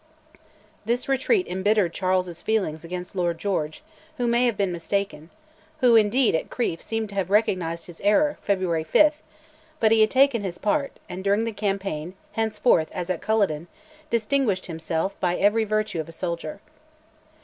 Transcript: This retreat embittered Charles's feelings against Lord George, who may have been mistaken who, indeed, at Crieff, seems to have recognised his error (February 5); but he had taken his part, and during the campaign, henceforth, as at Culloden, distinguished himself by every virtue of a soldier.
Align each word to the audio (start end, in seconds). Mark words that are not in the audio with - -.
This 0.83 1.07
retreat 1.07 1.47
embittered 1.47 1.93
Charles's 1.93 2.41
feelings 2.41 2.83
against 2.83 3.15
Lord 3.15 3.37
George, 3.37 3.83
who 4.17 4.25
may 4.25 4.47
have 4.47 4.57
been 4.57 4.71
mistaken 4.71 5.29
who, 5.79 5.95
indeed, 5.95 6.33
at 6.33 6.49
Crieff, 6.49 6.81
seems 6.81 7.09
to 7.09 7.13
have 7.15 7.29
recognised 7.29 7.85
his 7.85 8.01
error 8.01 8.39
(February 8.41 8.83
5); 8.83 9.21
but 9.79 9.91
he 9.91 10.01
had 10.01 10.09
taken 10.09 10.41
his 10.41 10.57
part, 10.57 10.93
and 11.07 11.23
during 11.23 11.43
the 11.43 11.51
campaign, 11.53 12.15
henceforth, 12.31 12.89
as 12.93 13.11
at 13.11 13.21
Culloden, 13.21 13.67
distinguished 14.09 14.65
himself 14.65 15.15
by 15.19 15.35
every 15.37 15.65
virtue 15.65 15.99
of 15.99 16.09
a 16.09 16.11
soldier. 16.11 16.61